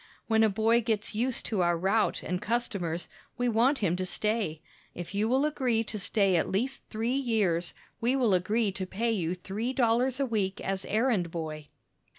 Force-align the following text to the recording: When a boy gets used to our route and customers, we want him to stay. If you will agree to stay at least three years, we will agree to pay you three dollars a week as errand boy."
When 0.25 0.41
a 0.41 0.49
boy 0.49 0.81
gets 0.81 1.13
used 1.13 1.45
to 1.45 1.61
our 1.61 1.77
route 1.77 2.23
and 2.23 2.41
customers, 2.41 3.07
we 3.37 3.47
want 3.47 3.77
him 3.85 3.95
to 3.97 4.05
stay. 4.07 4.59
If 4.95 5.13
you 5.13 5.29
will 5.29 5.45
agree 5.45 5.83
to 5.83 5.99
stay 5.99 6.37
at 6.37 6.49
least 6.49 6.85
three 6.89 7.13
years, 7.13 7.75
we 7.99 8.15
will 8.15 8.33
agree 8.33 8.71
to 8.71 8.87
pay 8.87 9.11
you 9.11 9.35
three 9.35 9.73
dollars 9.73 10.19
a 10.19 10.25
week 10.25 10.59
as 10.59 10.85
errand 10.85 11.29
boy." 11.29 11.67